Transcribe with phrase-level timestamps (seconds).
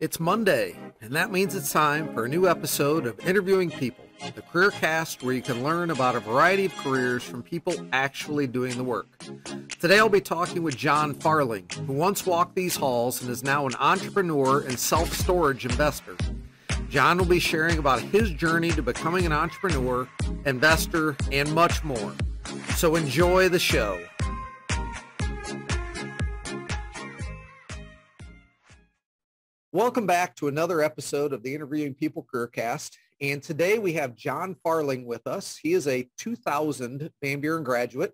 [0.00, 4.04] It's Monday, and that means it's time for a new episode of Interviewing People,
[4.36, 8.46] the career cast where you can learn about a variety of careers from people actually
[8.46, 9.08] doing the work.
[9.80, 13.66] Today I'll be talking with Jon Farling, who once walked these halls and is now
[13.66, 16.16] an entrepreneur and self-storage investor.
[16.88, 20.08] Jon will be sharing about his journey to becoming an entrepreneur,
[20.46, 22.14] investor, and much more.
[22.76, 24.00] So enjoy the show.
[29.78, 32.96] Welcome back to another episode of the Interviewing People Careercast.
[33.20, 35.56] And today we have Jon Farling with us.
[35.56, 38.12] He is a 2000 Van Buren graduate,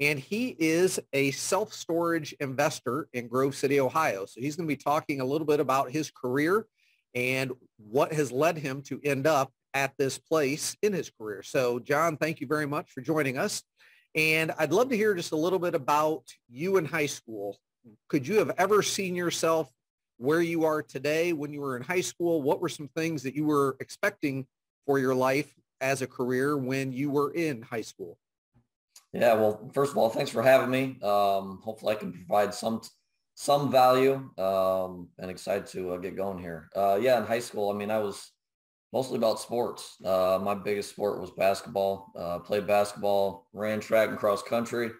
[0.00, 4.26] and he is a self-storage investor in Grove City, Ohio.
[4.26, 6.66] So he's going to be talking a little bit about his career
[7.14, 11.44] and what has led him to end up at this place in his career.
[11.44, 13.62] So Jon, thank you very much for joining us.
[14.16, 17.56] And I'd love to hear just a little bit about you in high school.
[18.08, 19.70] Could you have ever seen yourself
[20.18, 22.42] where you are today when you were in high school?
[22.42, 24.46] What were some things that you were expecting
[24.86, 28.18] for your life as a career when you were in high school?
[29.12, 30.98] Yeah, well, first of all, thanks for having me.
[31.02, 32.80] Um, hopefully I can provide some
[33.36, 36.68] some value um, and excited to uh, get going here.
[36.74, 38.30] Uh, yeah, in high school, I mean, I was
[38.92, 39.96] mostly about sports.
[40.04, 42.12] Uh, my biggest sport was basketball.
[42.16, 44.90] Uh, played basketball, ran track and cross country.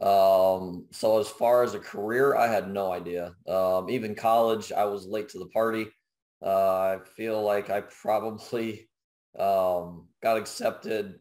[0.00, 3.34] Um, so as far as a career, I had no idea.
[3.46, 5.86] Um, even college, I was late to the party.
[6.44, 8.88] Uh, I feel like I probably
[9.38, 11.14] um, got accepted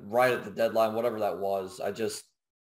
[0.00, 1.80] right at the deadline, whatever that was.
[1.80, 2.24] I just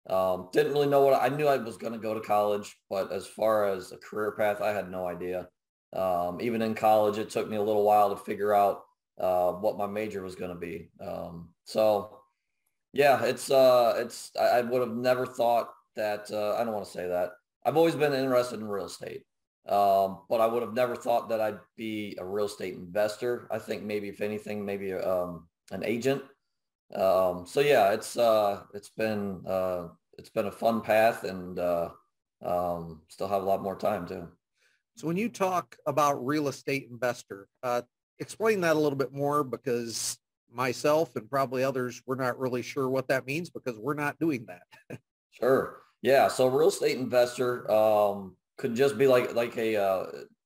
[0.09, 3.11] um, didn't really know what I knew I was going to go to college, but
[3.11, 5.47] as far as a career path, I had no idea.
[5.93, 8.81] Um, even in college, it took me a little while to figure out
[9.19, 10.89] uh, what my major was going to be.
[10.99, 12.19] Um, so
[12.95, 16.31] yeah, it's uh, it's I, I would have never thought that.
[16.31, 17.33] Uh, I don't want to say that.
[17.65, 19.23] I've always been interested in real estate,
[19.67, 23.49] um, but I would have never thought that I'd be a real estate investor.
[23.51, 26.23] I think maybe if anything, maybe um, an agent.
[26.95, 31.89] Um, so yeah, it's uh, it's been uh, it's been a fun path, and uh,
[32.45, 34.29] um, still have a lot more time too.
[34.95, 37.81] So when you talk about real estate investor, uh,
[38.19, 40.17] explain that a little bit more because
[40.51, 44.45] myself and probably others, we're not really sure what that means because we're not doing
[44.47, 44.99] that.
[45.31, 45.81] sure.
[46.01, 46.27] Yeah.
[46.27, 50.05] So real estate investor um, could just be like like a, uh,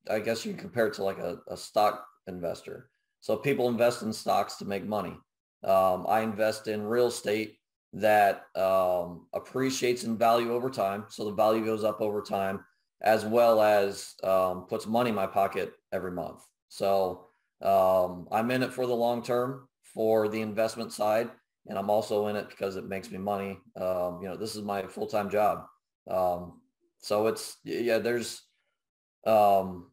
[0.09, 2.89] I guess you compare it to like a, a stock investor.
[3.19, 5.17] So people invest in stocks to make money.
[5.63, 7.57] Um, I invest in real estate
[7.93, 11.05] that um, appreciates in value over time.
[11.09, 12.63] So the value goes up over time,
[13.01, 16.41] as well as um, puts money in my pocket every month.
[16.69, 17.27] So
[17.61, 21.29] um, I'm in it for the long term for the investment side.
[21.67, 23.59] And I'm also in it because it makes me money.
[23.75, 25.65] Um, you know, this is my full-time job.
[26.09, 26.61] Um,
[26.99, 28.41] so it's, yeah, there's,
[29.25, 29.91] um,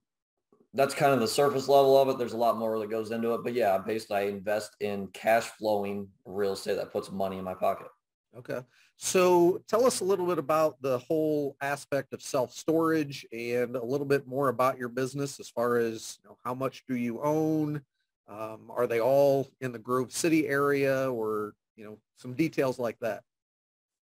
[0.74, 2.18] that's kind of the surface level of it.
[2.18, 5.44] There's a lot more that goes into it, but yeah, basically I invest in cash
[5.44, 7.88] flowing real estate that puts money in my pocket.
[8.36, 8.60] Okay.
[8.96, 14.06] So tell us a little bit about the whole aspect of self-storage and a little
[14.06, 17.82] bit more about your business as far as you know, how much do you own?
[18.28, 22.98] Um, are they all in the Grove City area or, you know, some details like
[23.00, 23.22] that?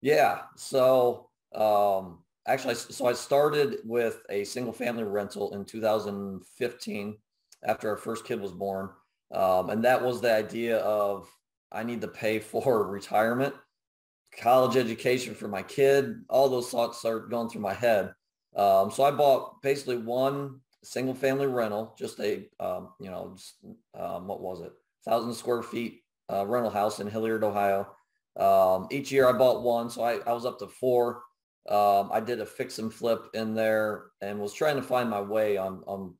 [0.01, 0.41] Yeah.
[0.55, 7.17] So um, actually, so I started with a single family rental in 2015
[7.63, 8.89] after our first kid was born.
[9.31, 11.29] Um, and that was the idea of
[11.71, 13.53] I need to pay for retirement,
[14.39, 16.23] college education for my kid.
[16.29, 18.13] All those thoughts started going through my head.
[18.55, 23.55] Um, so I bought basically one single family rental, just a, um, you know, just,
[23.97, 24.71] um, what was it?
[25.05, 26.01] Thousand square feet
[26.31, 27.87] uh, rental house in Hilliard, Ohio.
[28.35, 29.89] Um, each year I bought one.
[29.89, 31.23] So I, I was up to four.
[31.69, 35.21] Um, I did a fix and flip in there and was trying to find my
[35.21, 36.13] way on, on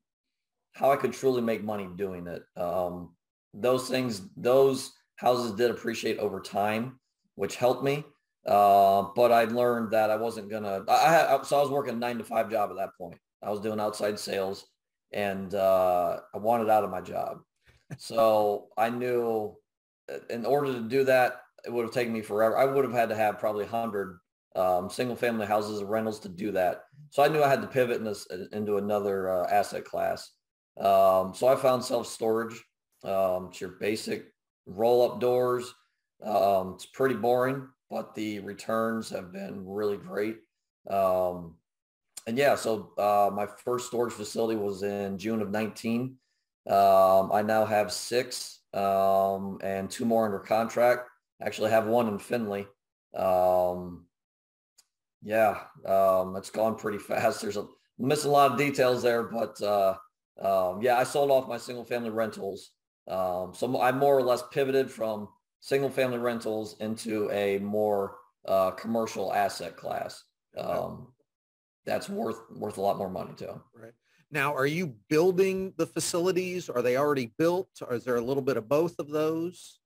[0.73, 2.43] how I could truly make money doing it.
[2.59, 3.15] Um,
[3.53, 6.99] those things, those houses did appreciate over time,
[7.35, 8.03] which helped me.
[8.45, 10.83] Uh, but I learned that I wasn't gonna.
[10.87, 13.17] I, I so I was working a nine to five job at that point.
[13.43, 14.65] I was doing outside sales
[15.11, 17.39] and uh, I wanted out of my job.
[17.97, 19.55] so I knew
[20.11, 22.57] uh, in order to do that, it would have taken me forever.
[22.57, 24.19] I would have had to have probably 100
[24.55, 26.83] um, single family houses and rentals to do that.
[27.11, 30.31] So I knew I had to pivot in this, into another uh, asset class.
[30.77, 32.61] Um, so I found self-storage.
[33.03, 34.25] Um, it's your basic
[34.65, 35.73] roll-up doors.
[36.23, 40.37] Um, it's pretty boring, but the returns have been really great.
[40.89, 41.55] Um,
[42.27, 46.17] and yeah, so uh, my first storage facility was in June of 19.
[46.69, 51.09] Um, I now have six um, and two more under contract.
[51.41, 52.67] Actually have one in Findlay.
[53.15, 54.05] Um,
[55.23, 57.41] yeah, um, it's gone pretty fast.
[57.41, 57.65] There's a
[57.97, 59.95] missing a lot of details there, but uh,
[60.41, 62.71] um, yeah, I sold off my single family rentals.
[63.07, 65.29] Um, so I more or less pivoted from
[65.61, 70.25] single family rentals into a more uh, commercial asset class.
[70.57, 71.07] Um,
[71.87, 73.59] that's worth worth a lot more money too.
[73.73, 73.93] Right.
[74.29, 76.69] Now, are you building the facilities?
[76.69, 77.69] Are they already built?
[77.81, 79.79] Or is there a little bit of both of those?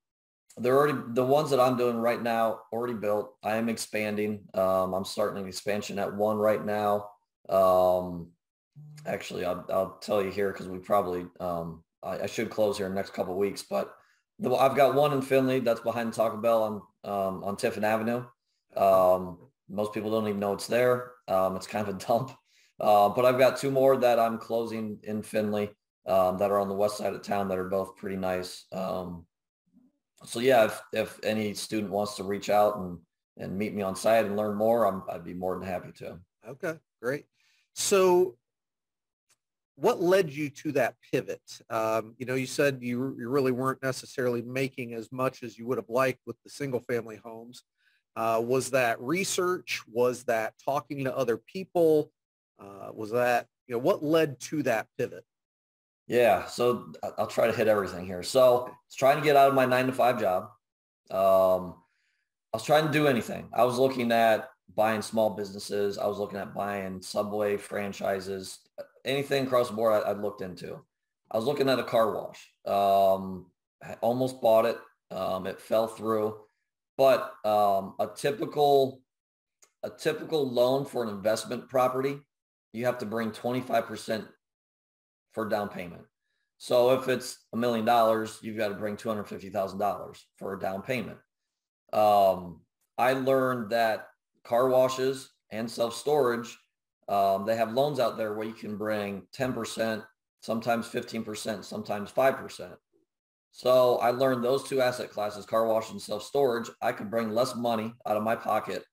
[0.57, 3.35] They're already the ones that I'm doing right now already built.
[3.43, 4.41] I am expanding.
[4.55, 7.09] Um, I'm starting an expansion at one right now.
[7.47, 8.31] Um,
[9.05, 12.87] actually, I'll, I'll tell you here because we probably um, I, I, should close here
[12.87, 13.63] in the next couple weeks.
[13.63, 13.93] But
[14.39, 18.25] the, I've got one in Findlay that's behind Taco Bell on um, on Tiffin Avenue.
[19.71, 21.13] Most people don't even know it's there.
[21.27, 22.31] Um, it's kind of a dump.
[22.79, 25.69] Uh, but I've got two more that I'm closing in Findlay
[26.07, 28.65] um, that are on the west side of town that are both pretty nice.
[28.71, 29.25] Um,
[30.23, 32.97] so yeah, if, if any student wants to reach out and,
[33.37, 36.19] and meet me on site and learn more, I'm, I'd be more than happy to.
[36.47, 37.25] Okay, great.
[37.73, 38.35] So
[39.75, 41.41] what led you to that pivot?
[41.69, 45.65] Um, you know, you said you, you really weren't necessarily making as much as you
[45.67, 47.63] would have liked with the single family homes.
[48.15, 49.81] Uh, was that research?
[49.91, 52.11] Was that talking to other people?
[52.59, 55.23] Uh, was that, you know, what led to that pivot?
[56.07, 58.21] Yeah, so I'll try to hit everything here.
[58.23, 60.43] So I was trying to get out of my nine to five job.
[61.09, 61.75] Um,
[62.53, 63.47] I was trying to do anything.
[63.53, 65.97] I was looking at buying small businesses.
[65.97, 68.59] I was looking at buying Subway franchises,
[69.05, 70.81] anything across the board I, I looked into.
[71.31, 72.51] I was looking at a car wash.
[72.65, 73.45] Um,
[73.81, 74.77] I almost bought it.
[75.11, 76.35] Um, it fell through,
[77.01, 79.01] but um, a typical
[79.81, 82.19] a typical loan for an investment property,
[82.73, 84.27] you have to bring 25%
[85.31, 86.03] for down payment.
[86.59, 91.17] So if it's a million dollars, you've got to bring $250,000 for a down payment.
[91.91, 92.61] Um,
[92.99, 94.09] I learned that
[94.43, 96.55] car washes and self-storage,
[97.07, 100.03] um, they have loans out there where you can bring 10%,
[100.41, 102.75] sometimes 15%, sometimes 5%.
[103.51, 107.55] So I learned those two asset classes, car wash and self-storage, I could bring less
[107.55, 108.83] money out of my pocket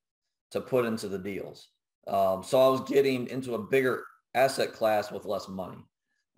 [0.50, 1.68] to put into the deals.
[2.08, 5.78] Um, so I was getting into a bigger asset class with less money.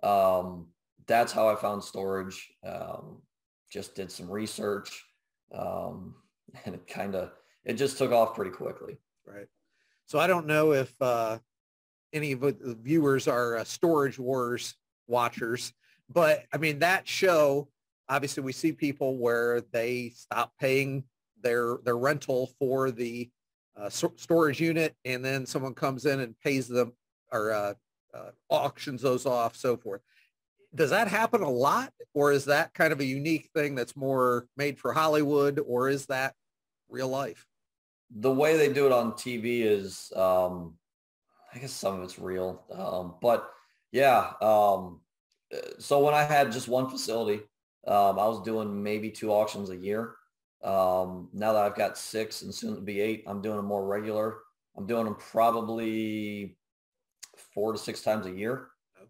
[0.03, 0.69] Um,
[1.07, 2.49] that's how I found storage.
[2.67, 3.23] Um,
[3.71, 5.05] just did some research
[5.55, 6.15] um,
[6.65, 7.31] and it kind of,
[7.65, 8.99] it just took off pretty quickly.
[9.27, 9.47] Right.
[10.07, 11.39] So I don't know if uh,
[12.13, 14.75] any of the viewers are uh, Storage Wars
[15.07, 15.73] watchers,
[16.13, 17.69] but I mean, that show,
[18.11, 21.05] obviously we see people where they stop paying
[21.43, 23.31] their, their rental for the
[23.77, 26.93] uh, storage unit and then someone comes in and pays them
[27.33, 27.73] or uh,
[28.13, 30.03] uh, auctions those off, so forth.
[30.75, 34.47] Does that happen a lot or is that kind of a unique thing that's more
[34.57, 36.35] made for Hollywood or is that
[36.89, 37.47] real life?
[38.11, 40.75] The way they do it on TV is, um,
[41.55, 42.65] I guess some of it's real.
[42.73, 43.49] Um, but
[43.93, 45.01] yeah, um,
[45.79, 47.43] so when I had just one facility,
[47.87, 50.17] um, I was doing maybe two auctions a year.
[50.63, 53.87] Um, now that I've got six and soon to be eight, I'm doing them more
[53.87, 54.39] regular.
[54.77, 56.57] I'm doing them probably
[57.55, 58.69] four to six times a year.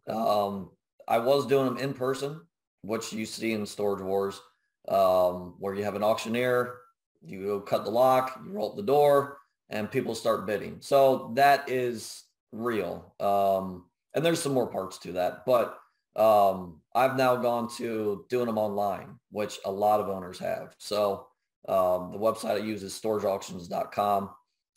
[0.09, 0.19] Okay.
[0.19, 0.71] Um,
[1.09, 2.41] I was doing them in person,
[2.83, 4.41] which you see in Storage Wars,
[4.89, 6.77] um, where you have an auctioneer,
[7.23, 9.39] you go cut the lock, you roll up the door,
[9.69, 10.77] and people start bidding.
[10.81, 13.15] So that is real.
[13.19, 15.80] Um, and there's some more parts to that, but
[16.17, 20.75] um, I've now gone to doing them online, which a lot of owners have.
[20.79, 21.27] So
[21.69, 24.31] um, the website I use is storageauctions.com.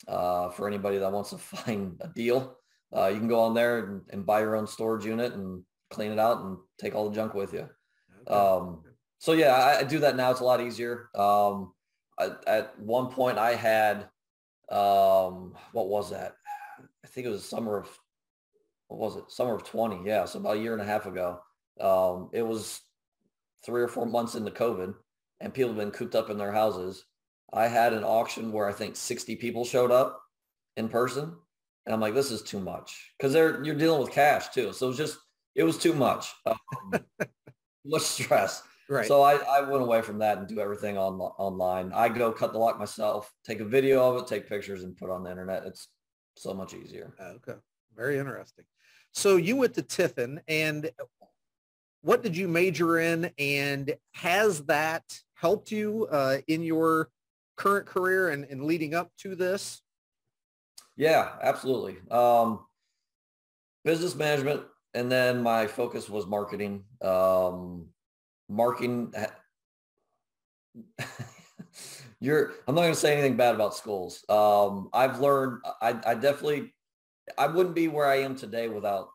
[0.06, 2.58] Uh, for anybody that wants to find a deal,
[2.94, 6.12] uh, you can go on there and, and, buy your own storage unit and clean
[6.12, 7.68] it out and take all the junk with you.
[8.28, 8.34] Okay.
[8.34, 8.82] Um,
[9.18, 10.30] so yeah, I, I, do that now.
[10.30, 11.08] It's a lot easier.
[11.14, 11.72] Um,
[12.18, 14.08] I, at one point I had,
[14.70, 16.34] um, what was that?
[17.02, 17.98] I think it was summer of,
[18.88, 19.30] what was it?
[19.30, 20.06] Summer of 20.
[20.06, 20.24] Yeah.
[20.24, 21.40] So about a year and a half ago.
[21.80, 22.80] Um, it was
[23.64, 24.94] three or four months into COVID
[25.40, 27.04] and people have been cooped up in their houses.
[27.52, 30.20] I had an auction where I think 60 people showed up
[30.76, 31.34] in person.
[31.86, 34.72] And I'm like, this is too much because they're, you're dealing with cash too.
[34.72, 35.18] So it was just,
[35.54, 36.58] it was too much, um,
[37.84, 38.62] much stress.
[38.88, 39.06] Right.
[39.06, 41.92] So I, I went away from that and do everything on online.
[41.92, 45.10] I go cut the lock myself, take a video of it, take pictures and put
[45.10, 45.64] on the internet.
[45.64, 45.88] It's
[46.36, 47.14] so much easier.
[47.20, 47.58] Okay.
[47.94, 48.64] Very interesting.
[49.14, 50.90] So you went to Tiffin and
[52.02, 55.04] what did you major in and has that
[55.34, 57.08] helped you uh, in your
[57.56, 59.80] current career and, and leading up to this?
[60.96, 61.96] Yeah, absolutely.
[62.10, 62.60] Um,
[63.84, 64.62] business management,
[64.94, 66.84] and then my focus was marketing.
[67.02, 67.86] Um,
[68.48, 69.12] marketing.
[72.20, 72.52] You're.
[72.66, 74.24] I'm not going to say anything bad about schools.
[74.28, 75.62] Um, I've learned.
[75.80, 76.74] I, I definitely.
[77.38, 79.08] I wouldn't be where I am today without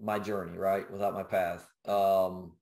[0.00, 0.90] my journey, right?
[0.90, 1.66] Without my path.
[1.86, 2.52] Um,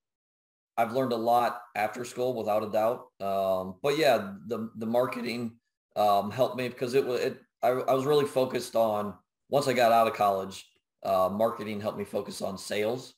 [0.77, 3.07] I've learned a lot after school, without a doubt.
[3.21, 5.57] Um, but yeah, the the marketing
[5.97, 7.39] um, helped me because it was it.
[7.63, 9.15] I, I, was really focused on
[9.49, 10.67] once I got out of college.
[11.03, 13.15] Uh, marketing helped me focus on sales,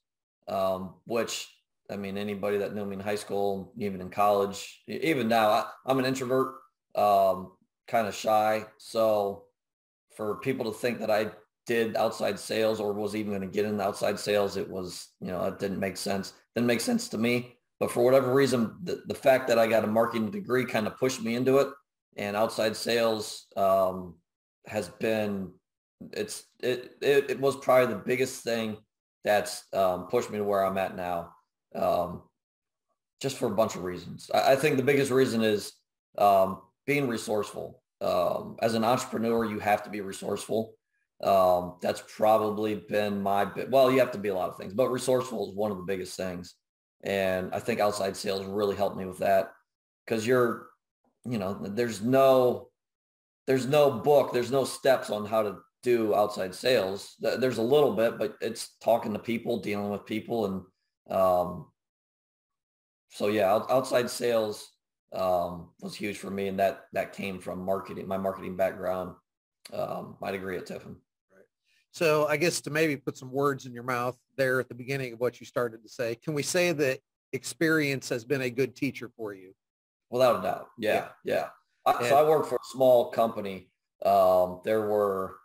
[0.48, 1.48] um, which
[1.90, 5.66] I mean, anybody that knew me in high school, even in college, even now, I,
[5.90, 6.54] am an introvert,
[6.94, 7.52] um,
[7.86, 8.64] kind of shy.
[8.78, 9.44] So
[10.16, 11.30] for people to think that I
[11.66, 15.28] did outside sales or was even going to get into outside sales, it was, you
[15.28, 16.32] know, it didn't make sense.
[16.54, 17.56] Didn't make sense to me.
[17.80, 20.98] But for whatever reason, the, the fact that I got a marketing degree kind of
[20.98, 21.68] pushed me into it.
[22.16, 24.16] And outside sales um,
[24.66, 25.52] has been,
[26.12, 28.76] it's, it, it, it was probably the biggest thing
[29.24, 31.30] that's um, pushed me to where I'm at now
[31.74, 32.22] um,
[33.20, 34.30] just for a bunch of reasons.
[34.32, 35.72] I, I think the biggest reason is
[36.18, 37.82] um, being resourceful.
[38.00, 40.74] Um, as an entrepreneur, you have to be resourceful.
[41.22, 43.70] Um, that's probably been my bit.
[43.70, 45.84] well, you have to be a lot of things, but resourceful is one of the
[45.84, 46.54] biggest things.
[47.02, 49.52] And I think outside sales really helped me with that
[50.04, 50.68] because you're,
[51.24, 52.68] you know, there's no,
[53.46, 57.14] there's no book, there's no steps on how to do outside sales.
[57.20, 61.66] There's a little bit, but it's talking to people, dealing with people, and um,
[63.10, 64.72] so yeah, outside sales
[65.12, 69.14] um, was huge for me, and that that came from marketing, my marketing background,
[69.72, 70.96] um, my degree at Tiffin.
[71.94, 75.12] So I guess to maybe put some words in your mouth there at the beginning
[75.12, 76.98] of what you started to say, can we say that
[77.32, 79.52] experience has been a good teacher for you?
[80.10, 80.68] Without a doubt.
[80.76, 81.34] Yeah, yeah.
[81.34, 81.46] yeah.
[81.86, 83.70] I, so I worked for a small company.
[84.04, 85.36] Um, there were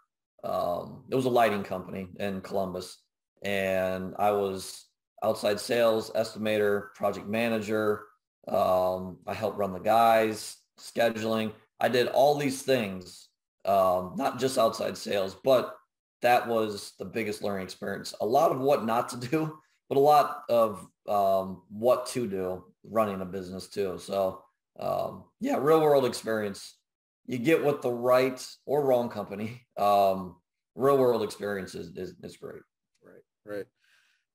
[0.44, 2.98] um, it was a lighting company in Columbus,
[3.44, 4.88] and I was
[5.24, 8.06] outside sales, estimator, project manager.
[8.48, 11.52] Um, I helped run the guys, scheduling.
[11.80, 13.28] I did all these things,
[13.66, 15.76] um, not just outside sales, but
[16.22, 18.14] that was the biggest learning experience.
[18.22, 19.58] A lot of what not to do,
[19.88, 23.98] but a lot of um, what to do running a business too.
[23.98, 24.44] So
[24.80, 26.78] um, yeah, real world experience.
[27.26, 29.62] You get with the right or wrong company.
[29.78, 30.38] Um,
[30.76, 32.62] real world experience is, is, is great.
[33.04, 33.66] Right, right.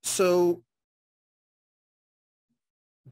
[0.03, 0.62] So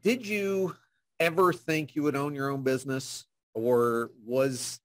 [0.01, 0.75] did you
[1.19, 4.79] ever think you would own your own business or was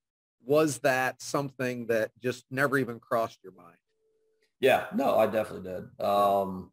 [0.49, 3.77] was that something that just never even crossed your mind?
[4.61, 6.05] Yeah, no, I definitely did.
[6.05, 6.73] Um,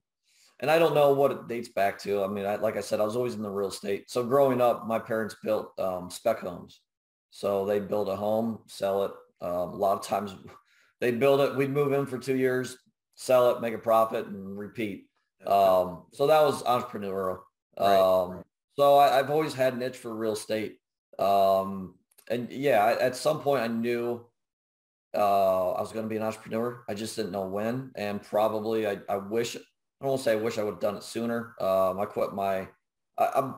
[0.61, 2.23] and I don't know what it dates back to.
[2.23, 4.09] I mean, I, like I said, I was always in the real estate.
[4.09, 6.79] So growing up, my parents built um, spec homes.
[7.31, 9.11] So they build a home, sell it.
[9.41, 10.33] Um, a lot of times
[11.01, 11.55] they'd build it.
[11.57, 12.77] We'd move in for two years,
[13.15, 15.07] sell it, make a profit and repeat.
[15.45, 17.39] Um, so that was entrepreneurial.
[17.77, 17.99] Right.
[17.99, 18.43] Um,
[18.77, 20.77] so I, have always had an itch for real estate.
[21.19, 21.95] Um,
[22.29, 24.25] and yeah, at some point I knew
[25.15, 26.83] uh, I was going to be an entrepreneur.
[26.89, 27.91] I just didn't know when.
[27.95, 29.59] And probably I, I wish, I
[30.01, 31.55] don't want to say I wish I would have done it sooner.
[31.59, 32.67] Um, I quit my,
[33.17, 33.55] I, I'm,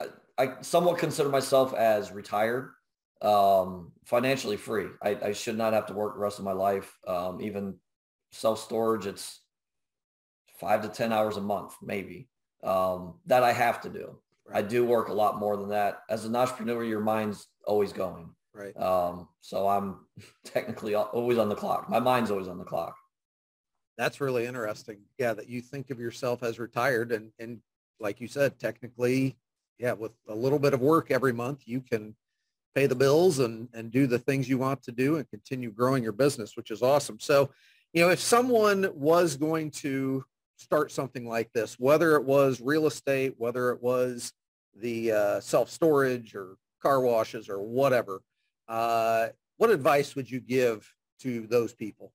[0.00, 0.06] I,
[0.38, 2.70] I somewhat consider myself as retired,
[3.20, 4.86] um, financially free.
[5.02, 6.96] I, I should not have to work the rest of my life.
[7.06, 7.76] Um, even
[8.32, 9.40] self-storage, it's
[10.58, 12.28] five to 10 hours a month, maybe
[12.62, 14.16] um, that I have to do.
[14.46, 14.58] Right.
[14.58, 16.00] I do work a lot more than that.
[16.08, 18.30] As an entrepreneur, your mind's always going.
[18.54, 18.76] Right.
[18.80, 20.06] Um, so I'm
[20.44, 21.88] technically always on the clock.
[21.88, 22.96] My mind's always on the clock.
[23.98, 24.98] That's really interesting.
[25.18, 27.60] Yeah, that you think of yourself as retired and and
[28.00, 29.36] like you said, technically,
[29.78, 32.14] yeah, with a little bit of work every month, you can
[32.74, 36.02] pay the bills and and do the things you want to do and continue growing
[36.02, 37.18] your business, which is awesome.
[37.20, 37.50] So,
[37.92, 40.24] you know, if someone was going to
[40.56, 44.32] start something like this, whether it was real estate, whether it was
[44.76, 48.22] the uh, self-storage or car washes or whatever,
[48.68, 50.88] uh, what advice would you give
[51.20, 52.12] to those people?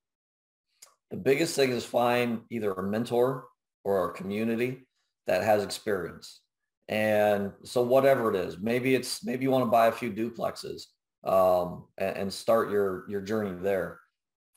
[1.12, 3.46] The biggest thing is find either a mentor
[3.84, 4.88] or a community
[5.28, 6.42] that has experience.
[6.88, 10.84] And so whatever it is, maybe it's maybe you want to buy a few duplexes
[11.24, 14.00] um, and, and start your your journey there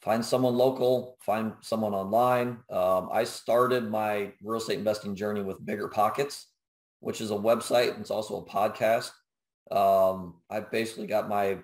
[0.03, 2.59] find someone local, find someone online.
[2.69, 6.49] Um, I started my real estate investing journey with Bigger Pockets,
[7.01, 7.99] which is a website.
[8.01, 9.13] It's also a podcast.
[9.71, 11.59] Um, I basically got my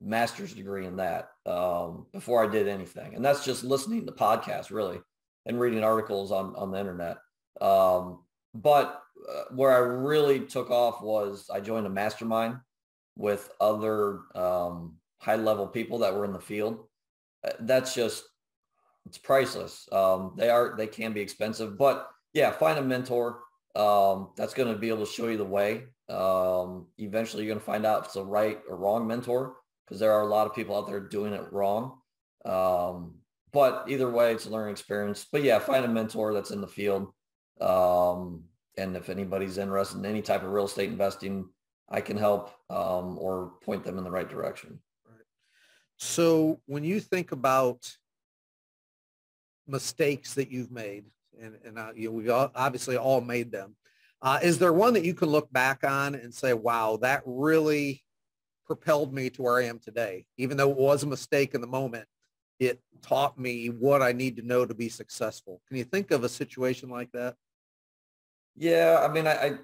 [0.00, 3.14] master's degree in that um, before I did anything.
[3.14, 5.00] And that's just listening to podcasts really
[5.46, 7.18] and reading articles on, on the internet.
[7.60, 8.20] Um,
[8.54, 12.58] but uh, where I really took off was I joined a mastermind
[13.16, 16.88] with other um, high level people that were in the field
[17.44, 18.24] uh, that's just
[19.06, 19.88] it's priceless.
[19.92, 23.40] Um, they are they can be expensive, but yeah, find a mentor
[23.74, 25.84] um, that's going to be able to show you the way.
[26.08, 30.00] Um, eventually, you're going to find out if it's a right or wrong mentor because
[30.00, 31.98] there are a lot of people out there doing it wrong.
[32.44, 33.16] Um,
[33.52, 35.26] but either way, it's a learning experience.
[35.30, 37.12] But yeah, find a mentor that's in the field.
[37.60, 38.44] Um,
[38.76, 41.48] and if anybody's interested in any type of real estate investing,
[41.90, 44.78] I can help um, or point them in the right direction.
[45.96, 47.90] So when you think about
[49.66, 51.06] mistakes that you've made,
[51.40, 53.74] and, and uh, you know, we've all, obviously all made them,
[54.20, 58.02] uh, is there one that you can look back on and say, wow, that really
[58.66, 60.26] propelled me to where I am today?
[60.36, 62.06] Even though it was a mistake in the moment,
[62.58, 65.60] it taught me what I need to know to be successful.
[65.68, 67.36] Can you think of a situation like that?
[68.56, 69.58] Yeah, I mean, I,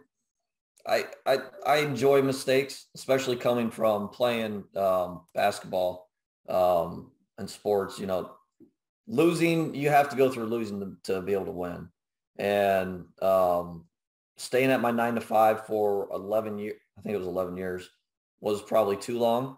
[0.86, 6.08] I, I, I enjoy mistakes, especially coming from playing um, basketball
[6.48, 7.98] um, and sports.
[7.98, 8.30] You know,
[9.08, 11.88] losing, you have to go through losing to, to be able to win.
[12.36, 13.86] And um,
[14.36, 17.88] staying at my nine to five for 11 years, I think it was 11 years,
[18.40, 19.56] was probably too long.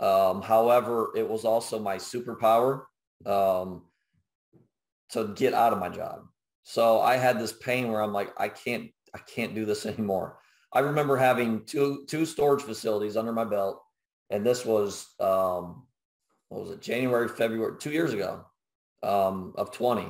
[0.00, 2.82] Um, however, it was also my superpower
[3.24, 3.82] um,
[5.10, 6.22] to get out of my job.
[6.64, 10.38] So I had this pain where I'm like, I can't, I can't do this anymore.
[10.72, 13.82] I remember having two two storage facilities under my belt,
[14.30, 15.86] and this was um,
[16.48, 18.44] what was it, January, February, two years ago
[19.02, 20.06] um, of 20.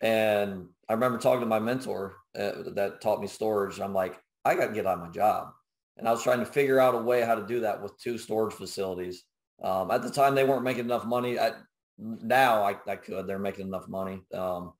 [0.00, 3.80] And I remember talking to my mentor uh, that taught me storage.
[3.80, 5.48] I'm like, I got to get out of my job.
[5.96, 8.18] And I was trying to figure out a way how to do that with two
[8.18, 9.24] storage facilities.
[9.62, 11.38] Um, at the time, they weren't making enough money.
[11.38, 11.52] I,
[11.98, 13.26] now I, I could.
[13.26, 14.22] They're making enough money.
[14.32, 14.72] Um,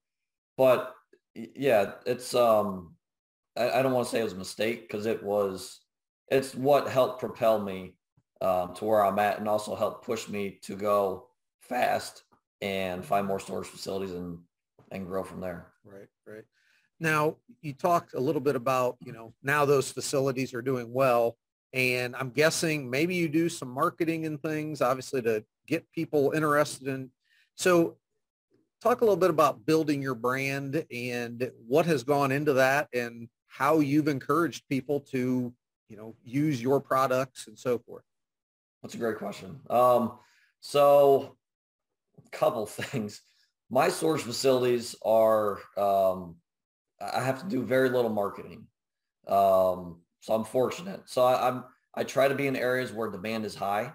[0.56, 0.94] but
[1.34, 2.94] yeah, it's um,
[3.56, 5.80] I, I don't want to say it was a mistake because it was.
[6.28, 7.94] It's what helped propel me
[8.40, 11.28] um, to where I'm at, and also helped push me to go
[11.60, 12.22] fast
[12.60, 14.38] and find more storage facilities and
[14.90, 15.72] and grow from there.
[15.84, 16.44] Right, right.
[17.00, 21.36] Now, you talked a little bit about, you know, now those facilities are doing well.
[21.72, 26.86] And I'm guessing maybe you do some marketing and things, obviously, to get people interested
[26.86, 27.10] in.
[27.56, 27.96] So
[28.80, 33.28] talk a little bit about building your brand and what has gone into that and
[33.48, 35.52] how you've encouraged people to,
[35.88, 38.04] you know, use your products and so forth.
[38.82, 39.60] That's a great question.
[39.70, 40.18] Um,
[40.60, 41.36] so
[42.24, 43.22] a couple things.
[43.70, 46.36] My storage facilities are um,
[47.12, 48.66] I have to do very little marketing.
[49.26, 51.02] Um, so I'm fortunate.
[51.06, 51.64] So I, I'm
[51.94, 53.92] I try to be in areas where demand is high.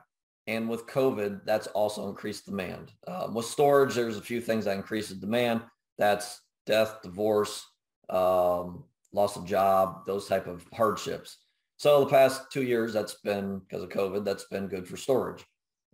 [0.48, 2.92] And with COVID, that's also increased demand.
[3.08, 5.62] Um, with storage, there's a few things that increase the demand.
[5.98, 7.66] That's death, divorce,
[8.10, 11.38] um, loss of job, those type of hardships.
[11.78, 15.46] So the past two years, that's been because of COVID, that's been good for storage.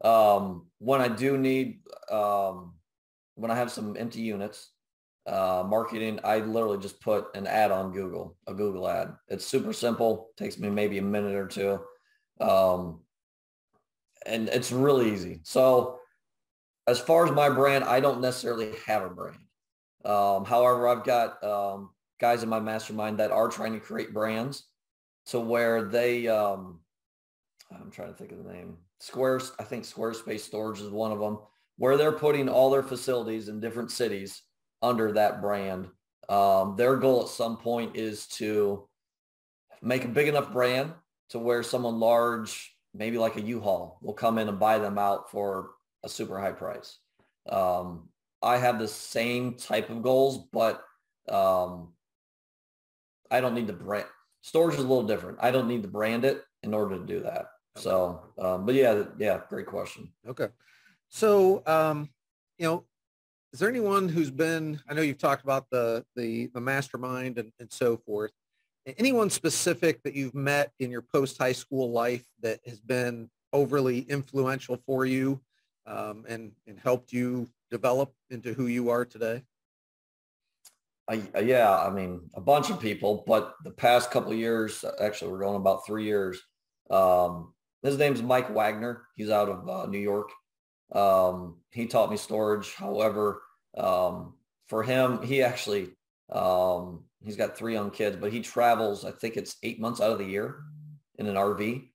[0.01, 2.75] Um, when I do need, um,
[3.35, 4.71] when I have some empty units,
[5.27, 9.13] uh, marketing, I literally just put an ad on Google, a Google ad.
[9.27, 10.29] It's super simple.
[10.37, 11.79] Takes me maybe a minute or two.
[12.39, 13.01] Um,
[14.25, 15.39] and it's really easy.
[15.43, 15.99] So
[16.87, 19.39] as far as my brand, I don't necessarily have a brand.
[20.03, 24.65] Um, however, I've got um, guys in my mastermind that are trying to create brands
[25.27, 26.79] to where they, um,
[27.71, 28.77] I'm trying to think of the name.
[28.99, 31.39] Squares, I think Squarespace Storage is one of them,
[31.77, 34.43] where they're putting all their facilities in different cities
[34.85, 35.87] under that brand.
[36.29, 38.87] Um, their goal at some point is to
[39.81, 40.93] make a big enough brand
[41.29, 45.29] to where someone large, maybe like a U-Haul, will come in and buy them out
[45.31, 45.71] for
[46.03, 46.97] a super high price.
[47.49, 48.09] Um,
[48.41, 50.83] I have the same type of goals, but
[51.29, 51.93] um,
[53.29, 54.07] I don't need to brand.
[54.41, 55.39] Storage is a little different.
[55.41, 57.47] I don't need to brand it in order to do that.
[57.77, 60.11] So, um, but yeah, yeah, great question.
[60.27, 60.47] Okay.
[61.09, 62.09] So, um,
[62.57, 62.85] you know,
[63.55, 67.53] is there anyone who's been, I know you've talked about the, the, the mastermind and,
[67.57, 68.33] and so forth,
[68.97, 74.77] anyone specific that you've met in your post-high school life that has been overly influential
[74.85, 75.39] for you
[75.87, 79.41] um, and, and helped you develop into who you are today?
[81.07, 85.39] I, yeah, I mean, a bunch of people, but the past couple years, actually, we're
[85.39, 86.41] going about three years.
[86.89, 89.03] Um, his name's Mike Wagner.
[89.15, 90.29] He's out of uh, New York.
[90.91, 92.73] Um, he taught me storage.
[92.75, 93.43] However,
[93.77, 94.33] um,
[94.67, 95.89] for him, he actually,
[96.31, 100.11] um, he's got three young kids, but he travels, I think it's eight months out
[100.11, 100.61] of the year
[101.17, 101.89] in an RV.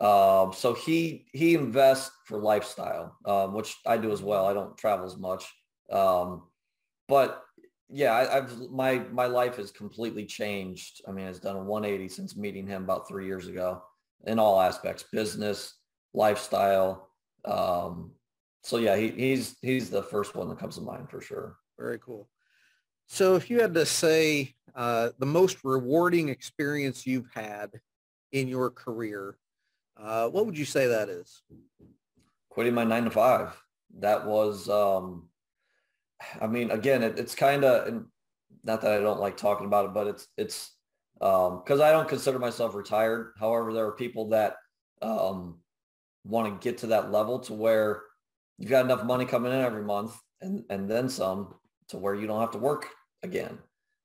[0.00, 4.46] Um, so he, he invests for lifestyle, um, which I do as well.
[4.46, 5.46] I don't travel as much.
[5.90, 6.42] Um,
[7.08, 7.42] but
[7.90, 11.02] yeah, I, have my, my life has completely changed.
[11.06, 13.82] I mean, it's done a 180 since meeting him about three years ago
[14.26, 15.74] in all aspects, business,
[16.14, 17.08] lifestyle,
[17.44, 18.12] um,
[18.64, 21.56] so yeah, he, he's he's the first one that comes to mind for sure.
[21.78, 22.28] Very cool.
[23.06, 27.70] So if you had to say uh, the most rewarding experience you've had
[28.32, 29.36] in your career,
[29.96, 31.42] uh, what would you say that is?
[32.48, 33.54] Quitting my nine to five.
[33.98, 35.28] That was um,
[36.40, 38.04] I mean, again, it, it's kind of,
[38.62, 40.72] not that I don't like talking about it, but it's, it's,
[41.20, 43.32] um, cause I don't consider myself retired.
[43.38, 44.56] However, there are people that,
[45.02, 45.58] um,
[46.24, 48.02] want to get to that level to where
[48.58, 51.54] you've got enough money coming in every month and, and then some
[51.88, 52.88] to where you don't have to work
[53.22, 53.58] again.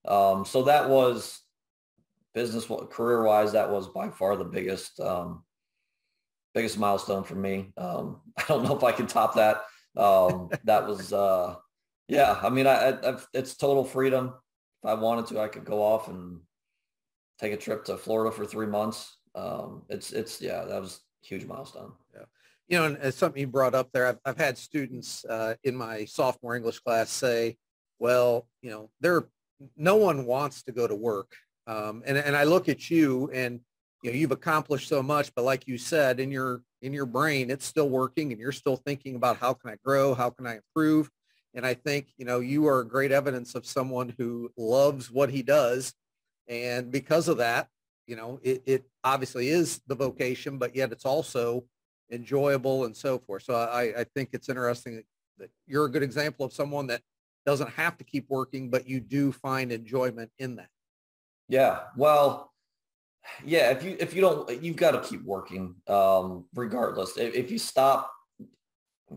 [0.07, 1.41] Um, so that was
[2.33, 5.43] business career wise, that was by far the biggest, um,
[6.53, 7.71] biggest milestone for me.
[7.77, 9.63] Um, I don't know if I can top that.
[9.97, 11.55] Um, that was, uh,
[12.07, 14.33] yeah, I mean, I, I, it's total freedom.
[14.83, 16.39] If I wanted to, I could go off and
[17.39, 19.17] take a trip to Florida for three months.
[19.35, 21.91] Um, it's, it's, yeah, that was huge milestone.
[22.13, 22.23] Yeah.
[22.69, 25.75] You know, and as something you brought up there, I've, I've had students uh, in
[25.75, 27.58] my sophomore English class say,
[27.97, 29.27] well, you know, there,
[29.75, 31.32] no one wants to go to work.
[31.65, 33.60] Um, and, and I look at you and,
[34.03, 37.49] you know, you've accomplished so much, but like you said, in your, in your brain,
[37.49, 40.13] it's still working and you're still thinking about how can I grow?
[40.13, 41.10] How can I improve?
[41.55, 45.41] And I think, you know, you are great evidence of someone who loves what he
[45.41, 45.93] does.
[46.47, 47.67] And because of that,
[48.05, 51.65] you know, it, it obviously is the vocation, but yet it's also
[52.12, 53.43] enjoyable and so forth.
[53.43, 55.04] So I, I think it's interesting
[55.38, 57.02] that you're a good example of someone that
[57.45, 60.69] doesn't have to keep working, but you do find enjoyment in that.
[61.48, 61.80] Yeah.
[61.95, 62.52] Well,
[63.45, 67.17] yeah, if you if you don't you've got to keep working um regardless.
[67.17, 68.12] If, if you stop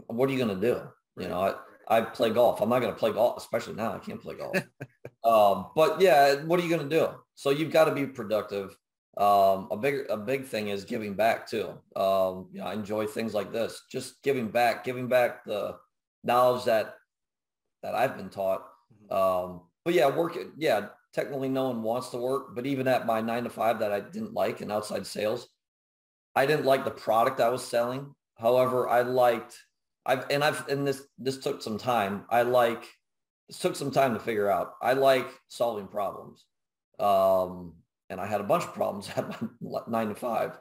[0.06, 0.80] what are you going to do?
[1.22, 1.54] You know,
[1.88, 2.60] I, I play golf.
[2.60, 3.94] I'm not going to play golf, especially now.
[3.94, 4.56] I can't play golf.
[5.24, 7.08] um, but yeah, what are you going to do?
[7.34, 8.76] So you've got to be productive.
[9.16, 11.68] Um, a big a big thing is giving back too.
[11.96, 13.82] Um, you know, I enjoy things like this.
[13.90, 15.76] Just giving back, giving back the
[16.24, 16.94] knowledge that
[17.82, 18.64] that I've been taught.
[19.10, 19.14] Mm-hmm.
[19.14, 20.38] Um, but yeah, work.
[20.56, 23.92] Yeah, technically no one wants to work, but even at my nine to five that
[23.92, 25.48] I didn't like in outside sales,
[26.34, 28.14] I didn't like the product I was selling.
[28.38, 29.58] However, I liked
[30.06, 32.24] I've and I've and this this took some time.
[32.30, 32.88] I like
[33.48, 34.72] this took some time to figure out.
[34.80, 36.44] I like solving problems.
[36.98, 37.74] Um,
[38.12, 39.28] and I had a bunch of problems at
[39.60, 40.58] my nine to five.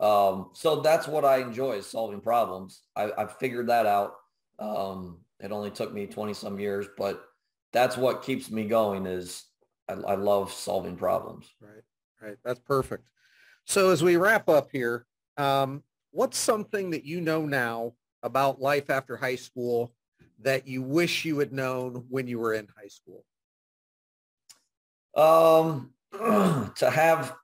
[0.00, 2.82] Um, so that's what I enjoy is solving problems.
[2.96, 4.14] I, I figured that out.
[4.58, 7.22] Um, it only took me 20 some years, but
[7.72, 9.44] that's what keeps me going is
[9.88, 11.48] I, I love solving problems.
[11.60, 11.82] Right.
[12.20, 12.38] Right.
[12.44, 13.08] That's perfect.
[13.64, 18.90] So as we wrap up here, um, what's something that you know now about life
[18.90, 19.92] after high school
[20.40, 23.24] that you wish you had known when you were in high school?
[25.14, 25.92] Um,
[26.76, 27.34] to have,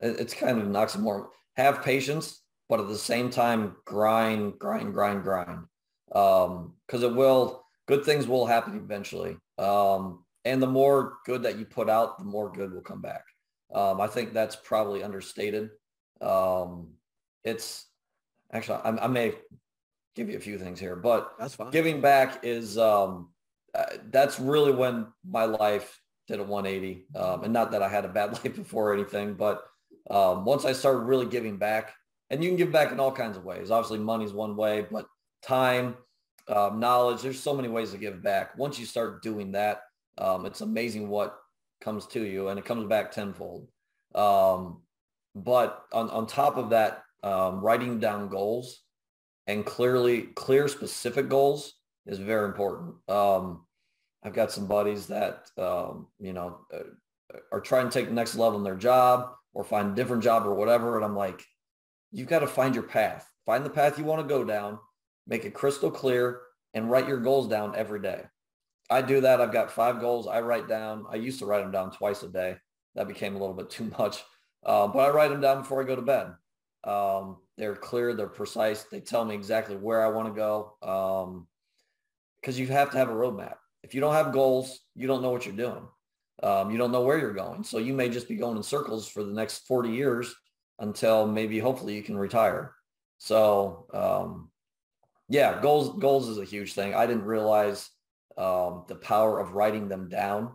[0.00, 5.22] it's kind of an oxymoron, have patience, but at the same time, grind, grind, grind,
[5.22, 5.64] grind.
[6.12, 9.36] Um, cause it will, good things will happen eventually.
[9.58, 13.22] Um, and the more good that you put out, the more good will come back.
[13.74, 15.70] Um, I think that's probably understated.
[16.20, 16.94] Um,
[17.44, 17.86] it's
[18.52, 19.34] actually, I, I may
[20.14, 21.70] give you a few things here, but that's fine.
[21.70, 23.30] Giving back is um,
[23.74, 27.06] uh, that's really when my life did a 180.
[27.14, 29.64] Um, and not that I had a bad life before or anything, but
[30.10, 31.94] um, once I started really giving back,
[32.30, 33.70] and you can give back in all kinds of ways.
[33.70, 35.06] Obviously, money's one way, but
[35.42, 35.96] time,
[36.48, 37.22] um, knowledge.
[37.22, 38.56] There's so many ways to give back.
[38.58, 39.82] Once you start doing that,
[40.18, 41.38] um, it's amazing what
[41.80, 43.68] comes to you, and it comes back tenfold.
[44.14, 44.82] Um,
[45.34, 48.80] but on on top of that, um, writing down goals
[49.46, 51.74] and clearly clear specific goals
[52.06, 52.94] is very important.
[53.08, 53.65] Um,
[54.26, 58.34] I've got some buddies that, um, you know, uh, are trying to take the next
[58.34, 60.96] level in their job or find a different job or whatever.
[60.96, 61.44] And I'm like,
[62.10, 64.80] you've got to find your path, find the path you want to go down,
[65.28, 66.40] make it crystal clear
[66.74, 68.22] and write your goals down every day.
[68.90, 69.40] I do that.
[69.40, 71.06] I've got five goals I write down.
[71.08, 72.56] I used to write them down twice a day.
[72.96, 74.24] That became a little bit too much.
[74.64, 76.32] Uh, but I write them down before I go to bed.
[76.82, 78.82] Um, they're clear, they're precise.
[78.90, 80.74] They tell me exactly where I want to go.
[80.82, 81.46] Um,
[82.40, 83.54] because you have to have a roadmap.
[83.86, 85.86] If you don't have goals, you don't know what you're doing.
[86.42, 87.62] Um, you don't know where you're going.
[87.62, 90.34] So you may just be going in circles for the next 40 years
[90.80, 92.74] until maybe hopefully you can retire.
[93.18, 94.50] So um,
[95.28, 96.94] yeah, goals goals is a huge thing.
[96.94, 97.88] I didn't realize
[98.36, 100.50] um, the power of writing them down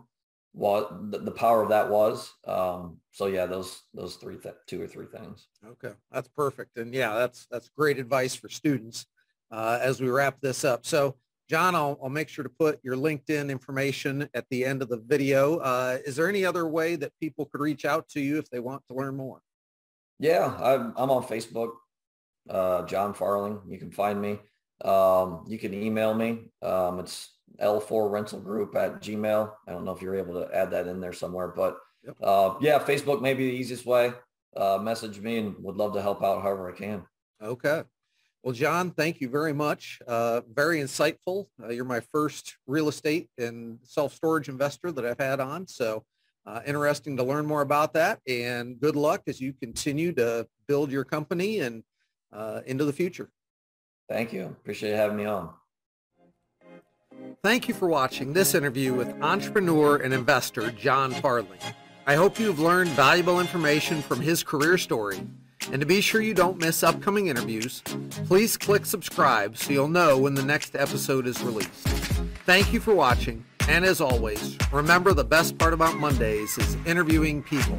[0.52, 2.30] what the, the power of that was.
[2.46, 5.48] Um, so yeah, those those three th- two or three things.
[5.66, 9.06] Okay, that's perfect, and yeah, that's that's great advice for students
[9.50, 10.84] uh, as we wrap this up.
[10.84, 11.16] So.
[11.48, 14.98] Jon, I'll, I'll make sure to put your LinkedIn information at the end of the
[14.98, 15.58] video.
[15.58, 18.60] Uh, is there any other way that people could reach out to you if they
[18.60, 19.42] want to learn more?
[20.18, 21.72] Yeah, I'm, I'm on Facebook,
[22.48, 23.60] uh, Jon Farling.
[23.68, 24.38] You can find me.
[24.84, 26.50] Um, you can email me.
[26.62, 29.52] Um, it's L4 rental group at Gmail.
[29.66, 32.16] I don't know if you're able to add that in there somewhere, but yep.
[32.22, 34.12] uh, yeah, Facebook may be the easiest way.
[34.56, 37.02] Uh, message me and would love to help out however I can.
[37.42, 37.82] Okay.
[38.42, 40.00] Well, Jon, thank you very much.
[40.06, 41.46] Uh, very insightful.
[41.62, 45.68] Uh, you're my first real estate and self-storage investor that I've had on.
[45.68, 46.02] So
[46.44, 50.90] uh, interesting to learn more about that and good luck as you continue to build
[50.90, 51.84] your company and
[52.32, 53.30] uh, into the future.
[54.08, 54.46] Thank you.
[54.46, 55.50] Appreciate having me on.
[57.44, 61.74] Thank you for watching this interview with entrepreneur and investor Jon Farling.
[62.06, 65.20] I hope you've learned valuable information from his career story
[65.70, 67.82] and to be sure you don't miss upcoming interviews,
[68.26, 71.70] please click subscribe so you'll know when the next episode is released.
[72.46, 77.42] Thank you for watching, and as always, remember the best part about Mondays is interviewing
[77.42, 77.78] people.